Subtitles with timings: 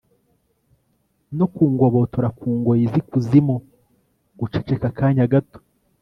[1.37, 3.55] no kungobotora ku ngoyi z'ikuzimu!
[4.39, 5.59] (guceceka akanya gato